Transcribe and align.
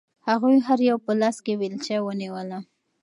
هغوی 0.29 0.57
هر 0.67 0.79
یو 0.89 0.97
په 1.05 1.11
لاس 1.21 1.37
کې 1.45 1.53
بیلچه 1.59 1.97
ونیوله. 2.01 2.59